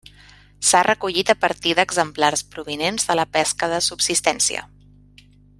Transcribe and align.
S'ha 0.69 0.79
recollit 0.87 1.31
a 1.33 1.35
partir 1.43 1.75
d'exemplars 1.81 2.45
provinents 2.57 3.07
de 3.11 3.19
la 3.23 3.29
pesca 3.39 3.73
de 3.75 3.85
subsistència. 3.93 4.69